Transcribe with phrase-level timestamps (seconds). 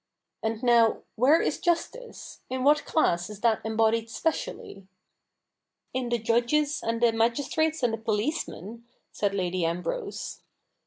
[0.41, 2.39] And now, where is justice?
[2.49, 4.87] In what class is that embodied specially
[5.93, 10.41] ?''In the judges and the magistrates and the policemen, said Lady Ambrose.